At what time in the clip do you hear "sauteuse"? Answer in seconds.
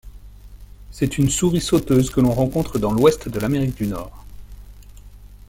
1.61-2.09